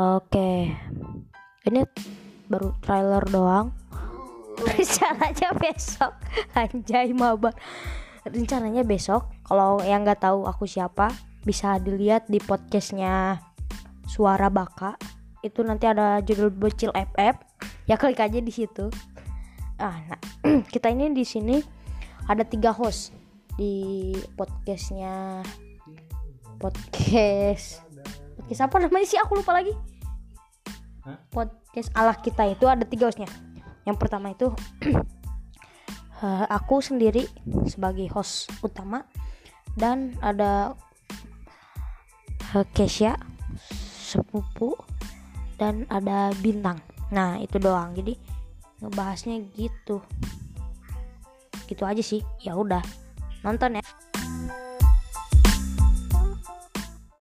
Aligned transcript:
Oke, 0.00 0.72
ini 1.68 1.84
baru 2.48 2.72
trailer 2.80 3.20
doang. 3.28 3.68
Rencananya 4.64 5.52
besok, 5.60 6.16
anjay 6.56 7.12
mabar. 7.12 7.52
Rencananya 8.24 8.80
besok. 8.80 9.28
Kalau 9.44 9.84
yang 9.84 10.08
nggak 10.08 10.24
tahu 10.24 10.48
aku 10.48 10.64
siapa, 10.64 11.12
bisa 11.44 11.76
dilihat 11.76 12.32
di 12.32 12.40
podcastnya 12.40 13.44
Suara 14.08 14.48
Baka. 14.48 14.96
Itu 15.44 15.68
nanti 15.68 15.84
ada 15.84 16.24
judul 16.24 16.48
Bocil 16.48 16.96
FF. 16.96 17.36
Ya 17.84 18.00
klik 18.00 18.24
aja 18.24 18.40
di 18.40 18.52
situ. 18.56 18.88
Ah, 19.76 20.00
nah, 20.08 20.20
kita 20.72 20.88
ini 20.88 21.12
di 21.12 21.28
sini 21.28 21.60
ada 22.24 22.48
tiga 22.48 22.72
host 22.72 23.12
di 23.60 24.16
podcastnya 24.32 25.44
podcast 26.56 27.89
podcast 28.50 28.66
apa 28.66 28.82
namanya 28.82 29.06
sih? 29.06 29.18
Aku 29.22 29.38
lupa 29.38 29.54
lagi. 29.54 29.70
Hah? 31.06 31.16
podcast 31.30 31.86
Allah 31.94 32.18
kita 32.18 32.50
itu 32.50 32.66
ada 32.66 32.82
tiga 32.82 33.06
hostnya. 33.06 33.30
Yang 33.86 33.96
pertama 34.02 34.34
itu 34.34 34.50
eh, 36.26 36.44
aku 36.50 36.82
sendiri 36.82 37.30
sebagai 37.70 38.10
host 38.10 38.50
utama. 38.58 39.06
Dan 39.78 40.18
ada 40.18 40.74
eh, 42.58 42.66
Kesha 42.74 43.14
sepupu. 44.02 44.74
Dan 45.54 45.86
ada 45.86 46.34
bintang. 46.42 46.82
Nah 47.14 47.38
itu 47.38 47.62
doang. 47.62 47.94
Jadi 47.94 48.18
ngebahasnya 48.82 49.46
gitu. 49.54 50.02
Gitu 51.70 51.86
aja 51.86 52.02
sih. 52.02 52.26
Ya 52.42 52.58
udah 52.58 52.82
nonton 53.46 53.78
ya 53.78 53.82